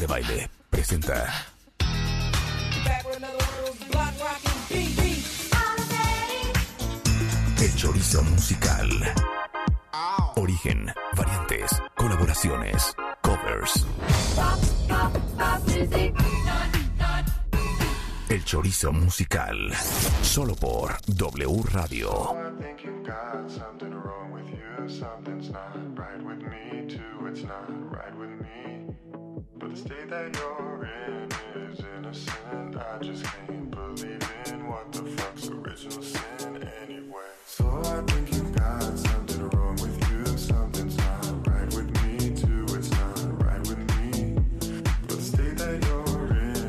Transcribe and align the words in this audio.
De 0.00 0.06
Baile 0.08 0.50
presenta 0.70 1.32
El 7.60 7.74
Chorizo 7.76 8.22
Musical. 8.24 8.88
Origen, 10.34 10.92
variantes, 11.16 11.80
colaboraciones, 11.94 12.94
covers. 13.22 13.86
El 18.28 18.44
Chorizo 18.44 18.92
Musical. 18.92 19.72
Solo 20.22 20.56
por 20.56 20.96
W 21.06 21.62
Radio. 21.72 22.34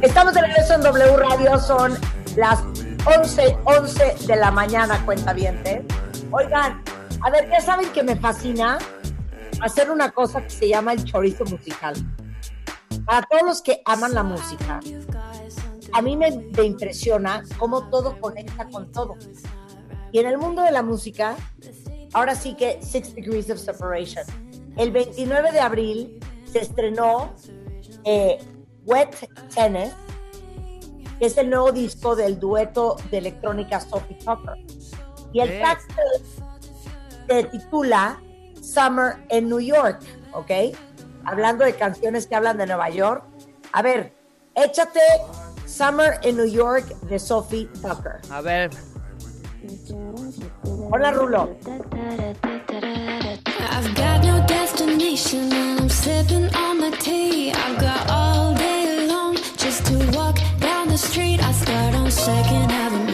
Estamos 0.00 0.34
de 0.34 0.42
regreso 0.42 0.74
en 0.74 0.80
W 0.82 1.16
Radio, 1.16 1.58
son 1.58 1.94
las 2.36 2.62
11, 3.06 3.58
11 3.64 4.16
de 4.26 4.36
la 4.36 4.50
mañana, 4.50 5.02
cuenta 5.04 5.32
bien. 5.32 5.62
Oigan, 6.30 6.82
a 7.22 7.30
ver, 7.30 7.48
ya 7.50 7.60
saben 7.60 7.90
que 7.90 8.02
me 8.02 8.14
fascina 8.16 8.78
hacer 9.60 9.90
una 9.90 10.10
cosa 10.10 10.42
que 10.42 10.50
se 10.50 10.68
llama 10.68 10.92
el 10.92 11.04
chorizo 11.04 11.44
musical. 11.46 11.94
Para 13.04 13.26
todos 13.26 13.42
los 13.42 13.62
que 13.62 13.82
aman 13.84 14.14
la 14.14 14.22
música, 14.22 14.80
a 15.92 16.02
mí 16.02 16.16
me, 16.16 16.30
me 16.30 16.64
impresiona 16.64 17.42
cómo 17.58 17.88
todo 17.90 18.18
conecta 18.20 18.68
con 18.68 18.90
todo. 18.90 19.16
Y 20.12 20.18
en 20.20 20.26
el 20.26 20.38
mundo 20.38 20.62
de 20.62 20.70
la 20.70 20.82
música, 20.82 21.36
ahora 22.12 22.34
sí 22.34 22.54
que 22.54 22.78
Six 22.82 23.14
Degrees 23.14 23.50
of 23.50 23.58
Separation. 23.58 24.24
El 24.76 24.90
29 24.90 25.52
de 25.52 25.60
abril 25.60 26.20
se 26.50 26.60
estrenó 26.60 27.32
eh, 28.04 28.38
Wet 28.86 29.28
Tennis, 29.54 29.92
que 31.18 31.26
es 31.26 31.36
el 31.36 31.50
nuevo 31.50 31.72
disco 31.72 32.16
del 32.16 32.38
dueto 32.38 32.96
de 33.10 33.18
electrónica 33.18 33.80
Sophie 33.80 34.16
Tucker. 34.18 34.56
Y 35.32 35.40
el 35.40 35.58
track 35.58 35.80
se 37.28 37.44
titula 37.44 38.22
Summer 38.62 39.16
en 39.28 39.48
New 39.48 39.60
York, 39.60 40.00
¿ok? 40.32 40.76
Hablando 41.26 41.64
de 41.64 41.74
canciones 41.74 42.26
que 42.26 42.34
hablan 42.34 42.56
de 42.58 42.66
Nueva 42.66 42.90
York. 42.90 43.24
A 43.72 43.82
ver, 43.82 44.12
échate 44.54 45.00
Summer 45.66 46.18
en 46.22 46.36
New 46.36 46.46
York 46.46 46.86
de 47.02 47.18
Sophie 47.18 47.66
Tucker. 47.82 48.20
A 48.30 48.40
ver, 48.40 48.70
Hola, 50.90 51.10
Rulo. 51.12 51.56
I've 53.70 53.94
got 53.94 54.22
no 54.22 54.44
destination 54.46 55.52
and 55.52 55.80
I'm 55.80 55.88
sipping 55.88 56.54
on 56.54 56.80
my 56.80 56.90
tea. 57.00 57.50
I've 57.52 57.80
got 57.80 58.10
all 58.10 58.54
day 58.54 59.06
long 59.08 59.36
just 59.56 59.86
to 59.86 59.96
walk 60.16 60.38
down 60.60 60.88
the 60.88 60.98
street. 60.98 61.42
I 61.42 61.52
start 61.52 61.94
on 61.94 62.10
Second 62.10 62.70
Avenue, 62.70 63.13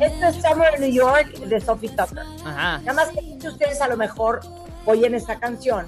esto 0.00 0.26
es 0.26 0.36
Summer 0.42 0.74
in 0.76 0.80
New 0.82 0.92
York 0.92 1.38
de 1.38 1.60
Sophie 1.60 1.88
Tucker. 1.90 2.24
ajá. 2.44 2.78
Nada 2.78 2.92
más 2.92 3.08
que 3.10 3.48
ustedes 3.48 3.80
a 3.80 3.88
lo 3.88 3.96
mejor 3.96 4.40
oyen 4.84 5.14
esta 5.14 5.38
canción 5.38 5.86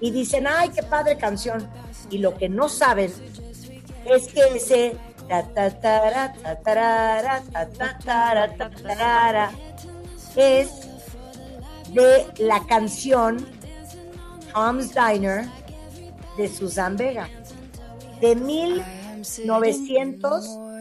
y 0.00 0.10
dicen, 0.10 0.46
ay, 0.46 0.70
qué 0.70 0.82
padre 0.82 1.16
canción. 1.16 1.68
Y 2.10 2.18
lo 2.18 2.36
que 2.36 2.48
no 2.48 2.68
saben 2.68 3.12
es 4.04 4.28
que 4.28 4.40
ese 4.54 4.96
ta, 5.28 5.42
ta, 5.54 5.70
tara, 5.80 6.32
ta, 6.42 6.60
tarara, 6.60 7.42
ta, 7.52 7.68
ta, 7.68 7.98
tara, 8.04 8.56
ta, 8.56 8.70
tarara, 8.70 9.52
es 10.36 10.70
de 11.90 12.26
la 12.38 12.64
canción 12.66 13.46
Tom's 14.52 14.94
Diner 14.94 15.46
de 16.36 16.48
Susan 16.48 16.96
Vega 16.96 17.28
de 18.20 18.36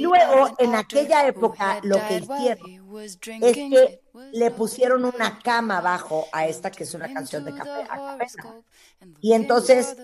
Luego, 0.00 0.54
en 0.58 0.74
aquella 0.74 1.26
época, 1.26 1.80
lo 1.82 1.96
que 2.06 2.18
hicieron 2.18 2.84
es 3.42 3.56
que 3.56 4.02
le 4.32 4.50
pusieron 4.50 5.04
una 5.04 5.38
cama 5.38 5.78
abajo 5.78 6.26
a 6.30 6.46
esta 6.46 6.70
que 6.70 6.84
es 6.84 6.92
una 6.92 7.12
canción 7.12 7.44
de 7.44 7.54
café 7.54 7.86
a 7.88 8.18
Y 9.22 9.32
entonces, 9.32 9.96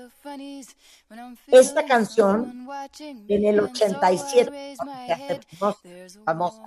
esta 1.49 1.85
canción, 1.85 2.67
en 3.29 3.45
el 3.45 3.61
And 3.61 3.77
so 3.77 3.85
I 3.87 4.17
87, 4.17 4.51
raise 4.51 4.79
my 4.83 5.07
se 5.07 5.12
hace 5.12 6.21
famosa, 6.25 6.62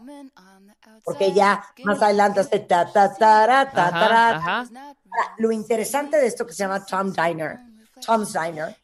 porque 1.04 1.34
ya 1.34 1.66
más 1.84 2.02
adelante 2.04 2.40
hace 2.42 2.60
ta 2.60 2.88
Lo 5.38 5.52
interesante 5.52 6.18
de 6.18 6.28
esto 6.28 6.46
que 6.46 6.54
se 6.54 6.60
llama 6.60 6.86
Tom 6.86 7.12
Diner, 7.12 7.60
Tom's 8.06 8.34
Diner, 8.34 8.76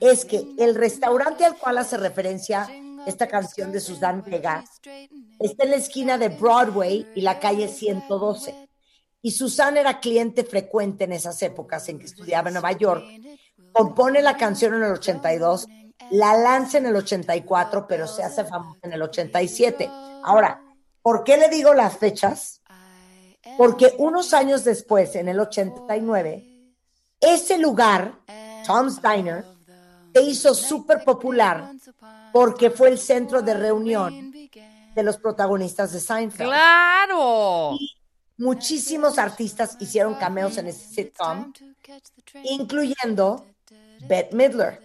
es 0.00 0.24
que 0.24 0.46
el 0.58 0.74
restaurante 0.74 1.44
al 1.44 1.56
cual 1.56 1.78
hace 1.78 1.96
referencia 1.96 2.68
esta 3.06 3.28
canción 3.28 3.70
de 3.70 3.80
Susan 3.80 4.22
Vega 4.26 4.64
está 5.38 5.64
en 5.64 5.70
la 5.70 5.76
esquina 5.76 6.18
de 6.18 6.28
Broadway 6.28 7.06
y 7.14 7.20
la 7.20 7.38
calle 7.38 7.68
112. 7.68 8.68
Y 9.22 9.30
Susan 9.30 9.76
era 9.76 10.00
cliente 10.00 10.44
frecuente 10.44 11.04
en 11.04 11.12
esas 11.12 11.40
épocas 11.42 11.88
en 11.88 11.98
que 11.98 12.06
estudiaba 12.06 12.48
en 12.48 12.54
Nueva 12.54 12.72
York. 12.72 13.04
Compone 13.72 14.22
la 14.22 14.36
canción 14.36 14.74
en 14.74 14.82
el 14.82 14.92
82, 14.92 15.66
la 16.10 16.36
lanza 16.36 16.78
en 16.78 16.86
el 16.86 16.96
84, 16.96 17.86
pero 17.86 18.06
se 18.06 18.22
hace 18.22 18.44
famosa 18.44 18.80
en 18.82 18.92
el 18.92 19.02
87. 19.02 19.88
Ahora, 20.24 20.60
¿por 21.02 21.24
qué 21.24 21.36
le 21.36 21.48
digo 21.48 21.74
las 21.74 21.96
fechas? 21.96 22.60
Porque 23.56 23.94
unos 23.98 24.34
años 24.34 24.64
después, 24.64 25.14
en 25.14 25.28
el 25.28 25.38
89, 25.38 26.74
ese 27.20 27.58
lugar, 27.58 28.18
Tom's 28.66 29.00
Diner, 29.00 29.44
se 30.16 30.22
hizo 30.22 30.54
súper 30.54 31.04
popular 31.04 31.72
porque 32.32 32.70
fue 32.70 32.88
el 32.88 32.98
centro 32.98 33.42
de 33.42 33.52
reunión 33.52 34.32
de 34.32 35.02
los 35.02 35.18
protagonistas 35.18 35.92
de 35.92 36.00
Seinfeld. 36.00 36.48
¡Claro! 36.48 37.76
Muchísimos 38.38 39.18
artistas 39.18 39.76
hicieron 39.78 40.14
cameos 40.14 40.56
en 40.56 40.68
ese 40.68 40.86
sitcom, 40.86 41.52
incluyendo 42.44 43.44
Bette 44.08 44.32
Midler. 44.32 44.80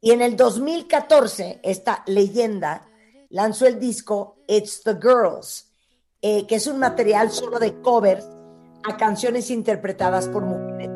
Y 0.00 0.10
en 0.10 0.22
el 0.22 0.36
2014, 0.36 1.60
esta 1.62 2.02
leyenda 2.06 2.84
lanzó 3.30 3.66
el 3.66 3.78
disco 3.78 4.38
It's 4.48 4.82
the 4.82 4.94
Girls, 4.94 5.68
eh, 6.20 6.48
que 6.48 6.56
es 6.56 6.66
un 6.66 6.80
material 6.80 7.30
solo 7.30 7.60
de 7.60 7.80
covers 7.80 8.26
a 8.82 8.96
canciones 8.96 9.50
interpretadas 9.50 10.26
por 10.26 10.42
mujeres. 10.42 10.90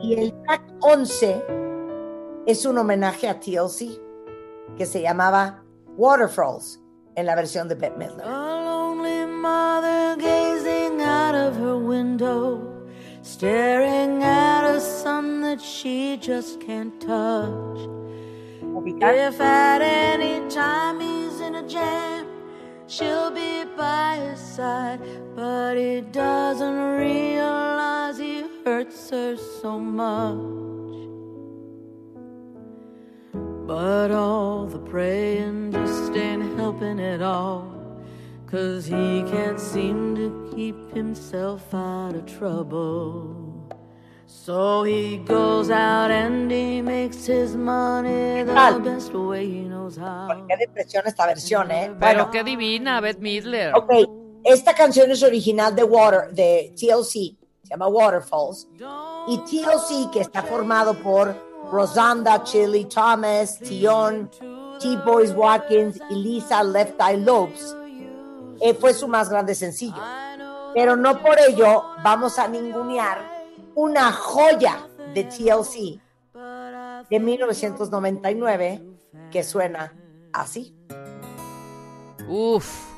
Y 0.00 0.14
el 0.14 0.32
track 0.42 0.62
11 0.80 1.61
es 2.46 2.66
un 2.66 2.78
homenaje 2.78 3.28
a 3.28 3.38
TLC 3.38 4.00
que 4.76 4.86
se 4.86 5.02
llamaba 5.02 5.62
Waterfalls 5.96 6.80
en 7.14 7.26
la 7.26 7.34
versión 7.34 7.68
de 7.68 7.74
Bette 7.74 7.96
Midler. 7.96 8.26
A 8.26 8.64
lonely 8.64 9.26
mother 9.26 10.16
gazing 10.16 11.00
out 11.00 11.34
of 11.34 11.56
her 11.56 11.76
window, 11.76 12.60
staring 13.22 14.22
at 14.22 14.64
a 14.64 14.80
son 14.80 15.42
that 15.42 15.60
she 15.60 16.16
just 16.18 16.60
can't 16.60 16.98
touch. 17.00 17.88
If 19.00 19.40
at 19.40 19.82
any 19.82 20.48
time 20.48 21.00
he's 21.00 21.40
in 21.40 21.56
a 21.56 21.62
jam, 21.68 22.26
she'll 22.86 23.30
be 23.30 23.64
by 23.76 24.16
his 24.16 24.40
side. 24.40 25.00
But 25.36 25.76
he 25.76 26.00
doesn't 26.00 26.96
realize 26.96 28.18
he 28.18 28.44
hurts 28.64 29.10
her 29.10 29.36
so 29.36 29.78
much. 29.78 30.81
But 33.72 34.10
all 34.10 34.66
the 34.66 34.78
praying 34.78 35.72
just 35.72 36.14
ain't 36.14 36.58
helping 36.58 37.00
at 37.00 37.22
all. 37.22 37.64
Cause 38.46 38.84
he 38.84 39.22
can't 39.32 39.58
seem 39.58 40.14
to 40.16 40.26
keep 40.54 40.76
himself 40.94 41.72
out 41.72 42.14
of 42.14 42.26
trouble. 42.26 43.34
So 44.26 44.82
he 44.82 45.16
goes 45.16 45.70
out 45.70 46.10
and 46.10 46.50
he 46.52 46.82
makes 46.82 47.24
his 47.24 47.56
money 47.56 48.42
the 48.42 48.80
best 48.84 49.14
way 49.14 49.46
he 49.46 49.62
knows 49.62 49.96
how. 49.96 50.28
Qué 50.50 50.56
depresión 50.58 51.06
esta 51.06 51.26
versión, 51.26 51.70
¿eh? 51.70 51.94
Pero 51.98 51.98
Bueno, 51.98 52.30
qué 52.30 52.44
divina, 52.44 53.00
Beth 53.00 53.20
Midler. 53.20 53.72
ok. 53.74 53.90
Esta 54.44 54.74
canción 54.74 55.10
es 55.10 55.22
original 55.22 55.74
de 55.74 55.84
Water, 55.84 56.30
de 56.34 56.74
TLC, 56.76 57.38
se 57.62 57.70
llama 57.70 57.88
Waterfalls. 57.88 58.68
Y 59.28 59.38
TLC, 59.38 60.10
que 60.12 60.20
está 60.20 60.42
formado 60.42 60.92
por 60.92 61.51
Rosanda, 61.72 62.42
Chili 62.44 62.84
Thomas, 62.84 63.58
Tion, 63.58 64.30
T-Boys 64.78 65.32
Watkins 65.34 65.98
y 66.10 66.14
Lisa 66.16 66.62
Left 66.62 67.00
Eye 67.00 67.16
Lopes, 67.16 67.74
eh, 68.60 68.74
fue 68.74 68.92
su 68.92 69.08
más 69.08 69.30
grande 69.30 69.54
sencillo. 69.54 69.96
Pero 70.74 70.96
no 70.96 71.18
por 71.22 71.38
ello 71.40 71.82
vamos 72.04 72.38
a 72.38 72.46
ningunear 72.46 73.18
una 73.74 74.12
joya 74.12 74.86
de 75.14 75.24
TLC 75.24 75.98
de 77.10 77.20
1999 77.20 78.82
que 79.30 79.42
suena 79.42 79.94
así. 80.32 80.74
Uf, 82.28 82.92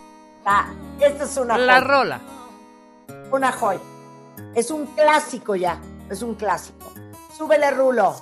Ah, 0.47 0.67
esta 1.01 1.25
es 1.25 1.37
una 1.39 1.57
la 1.57 1.75
joya. 1.81 1.87
rola. 1.87 2.21
Una 3.33 3.51
joya. 3.51 3.81
Es 4.55 4.71
un 4.71 4.85
clásico 4.87 5.55
ya. 5.57 5.81
Es 6.11 6.21
un 6.23 6.35
clásico. 6.35 6.93
Súbele, 7.37 7.71
Rulo. 7.71 8.15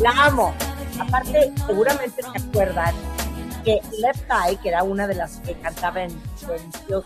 La 0.00 0.26
amo. 0.26 0.52
Aparte, 1.00 1.52
seguramente 1.66 2.22
se 2.22 2.48
acuerdan 2.48 2.94
que 3.64 3.80
Left 3.98 4.28
Eye, 4.30 4.56
que 4.56 4.68
era 4.68 4.82
una 4.82 5.06
de 5.06 5.14
las 5.14 5.36
que 5.38 5.54
cantaba 5.54 6.02
en, 6.02 6.10
en 6.10 7.02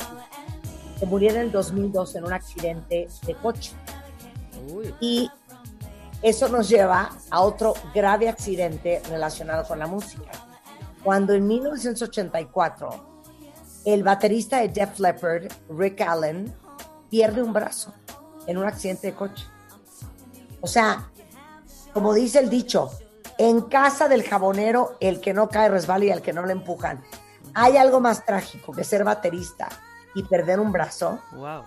se 0.99 1.07
murió 1.07 1.31
en 1.31 1.37
el 1.37 1.53
2002 1.53 2.15
en 2.17 2.25
un 2.25 2.33
accidente 2.33 3.09
de 3.27 3.35
coche. 3.35 3.73
Uy. 4.73 4.95
Y 5.01 5.31
eso 6.23 6.49
nos 6.49 6.69
lleva 6.69 7.11
a 7.31 7.41
otro 7.41 7.75
grave 7.95 8.29
accidente 8.29 9.03
relacionado 9.09 9.67
con 9.67 9.79
la 9.79 9.87
música. 9.87 10.31
Cuando 11.03 11.35
en 11.35 11.47
1984 11.47 13.13
el 13.85 14.05
baterista 14.05 14.61
de 14.61 14.69
Def 14.69 15.01
Leppard, 15.01 15.49
Rick 15.69 16.01
Allen, 16.03 16.55
pierde 17.11 17.43
un 17.43 17.53
brazo 17.53 17.93
en 18.47 18.57
un 18.59 18.65
accidente 18.65 19.09
de 19.09 19.15
coche. 19.15 19.45
O 20.61 20.69
sea, 20.69 21.11
como 21.93 22.15
dice 22.15 22.39
el 22.39 22.51
dicho, 22.51 22.91
en 23.39 23.63
casa 23.63 24.09
del 24.09 24.23
jabonero 24.23 24.97
el 25.01 25.21
que 25.21 25.35
no 25.35 25.49
cae 25.49 25.69
resbala 25.69 26.05
y 26.05 26.11
al 26.11 26.23
que 26.23 26.33
no 26.33 26.45
le 26.45 26.53
empujan. 26.53 27.03
¿Hay 27.55 27.77
algo 27.77 28.01
más 28.01 28.25
trágico 28.25 28.73
que 28.73 28.85
ser 28.85 29.05
baterista 29.05 29.69
y 30.15 30.23
perder 30.25 30.61
un 30.61 30.73
brazo? 30.73 31.19
Wow. 31.33 31.63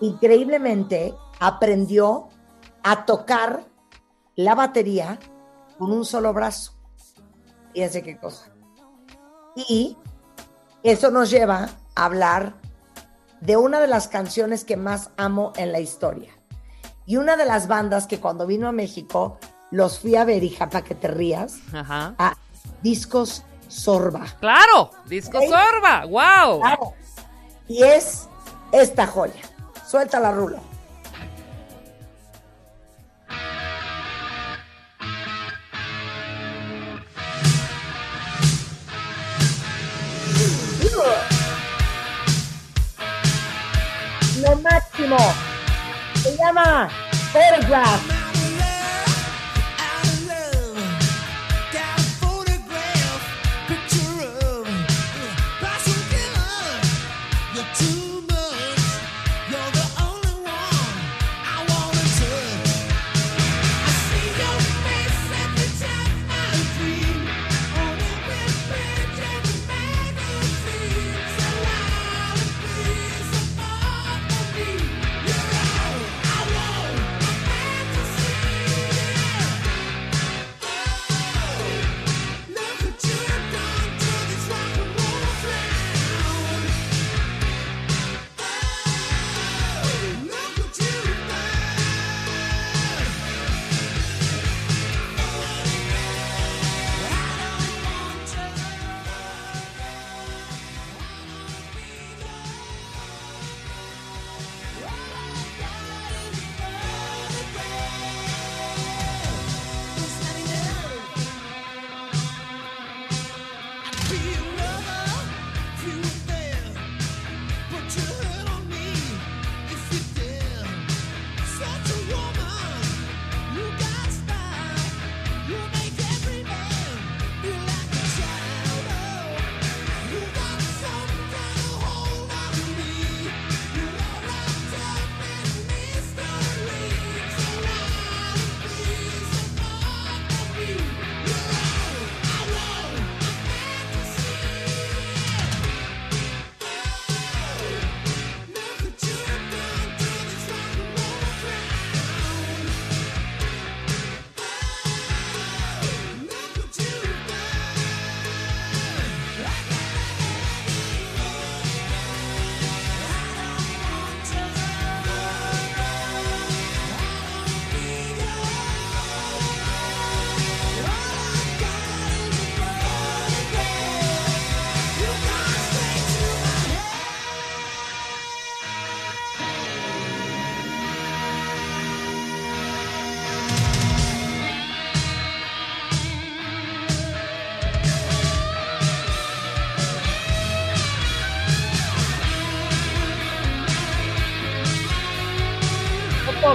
increíblemente 0.00 1.14
aprendió 1.40 2.28
a 2.82 3.04
tocar 3.04 3.64
la 4.36 4.54
batería 4.54 5.18
con 5.78 5.90
un 5.90 6.04
solo 6.04 6.32
brazo. 6.32 6.72
Fíjense 7.72 8.02
qué 8.02 8.16
cosa. 8.16 8.52
Y 9.56 9.96
eso 10.82 11.10
nos 11.10 11.30
lleva 11.30 11.68
a 11.94 12.04
hablar 12.04 12.54
de 13.40 13.56
una 13.56 13.80
de 13.80 13.88
las 13.88 14.08
canciones 14.08 14.64
que 14.64 14.76
más 14.76 15.10
amo 15.16 15.52
en 15.56 15.72
la 15.72 15.80
historia. 15.80 16.32
Y 17.06 17.16
una 17.16 17.36
de 17.36 17.44
las 17.44 17.68
bandas 17.68 18.06
que 18.06 18.20
cuando 18.20 18.46
vino 18.46 18.68
a 18.68 18.72
México 18.72 19.38
los 19.70 19.98
fui 20.00 20.16
a 20.16 20.24
ver, 20.24 20.42
hija, 20.44 20.68
para 20.68 20.84
que 20.84 20.94
te 20.94 21.08
rías, 21.08 21.56
Ajá. 21.72 22.14
a 22.18 22.36
Discos 22.82 23.42
Sorba. 23.68 24.24
Claro, 24.40 24.90
disco 25.06 25.38
Ok. 25.38 25.44
sorba. 25.44 26.04
Wow. 26.06 26.60
Claro. 26.60 26.92
Y 27.68 27.82
es 27.82 28.28
esta 28.72 29.06
joya. 29.06 29.42
Suelta 29.86 30.18
la 30.20 30.32
rulo. 30.32 30.58
Lo 44.42 44.56
máximo. 44.56 45.16
Se 46.22 46.36
llama 46.36 46.88
Photograph. 47.32 48.17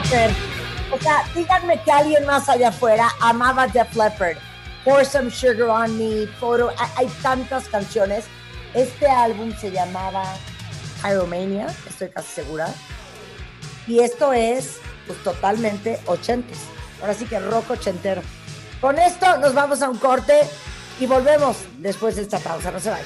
Creer. 0.02 0.32
O 0.92 1.00
sea, 1.00 1.24
díganme 1.34 1.82
que 1.82 1.92
alguien 1.92 2.26
más 2.26 2.50
allá 2.50 2.70
afuera 2.70 3.10
amaba 3.20 3.68
Def 3.68 3.96
Leppard. 3.96 4.38
Pour 4.84 5.06
Some 5.06 5.32
Sugar 5.32 5.70
on 5.70 5.98
Me, 5.98 6.28
Photo. 6.40 6.72
Hay 6.98 7.08
tantas 7.22 7.68
canciones. 7.68 8.26
Este 8.74 9.08
álbum 9.08 9.54
se 9.56 9.72
llamaba 9.72 10.24
Pyromania, 11.02 11.68
estoy 11.88 12.10
casi 12.10 12.28
segura. 12.28 12.68
Y 13.88 14.00
esto 14.00 14.34
es 14.34 14.80
pues, 15.08 15.22
totalmente 15.24 16.00
ochentas. 16.06 16.58
Ahora 17.02 17.14
sí 17.14 17.26
que 17.26 17.40
rock 17.40 17.72
ochentero. 17.72 18.22
Con 18.82 18.98
esto 19.00 19.38
nos 19.38 19.54
vamos 19.54 19.82
a 19.82 19.90
un 19.90 19.98
corte 19.98 20.42
y 21.00 21.06
volvemos 21.06 21.58
después 21.80 22.16
de 22.16 22.24
esta 22.24 22.40
pausa. 22.40 22.72
No 22.72 22.80
se 22.80 22.90
vayan. 22.90 23.06